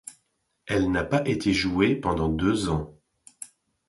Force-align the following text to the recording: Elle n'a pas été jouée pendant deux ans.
Elle 0.65 0.89
n'a 0.91 1.03
pas 1.03 1.21
été 1.27 1.53
jouée 1.53 1.95
pendant 1.95 2.27
deux 2.27 2.69
ans. 2.69 2.91